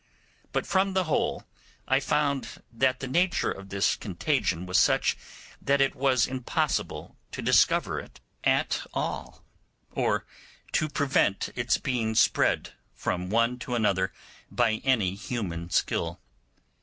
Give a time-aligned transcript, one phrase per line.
[0.51, 1.43] But from the whole
[1.87, 5.15] I found that the nature of this contagion was such
[5.61, 9.45] that it was impossible to discover it at all,
[9.91, 10.25] or
[10.71, 11.79] to prevent its
[12.15, 14.11] spreading from one to another
[14.49, 16.19] by any human skill.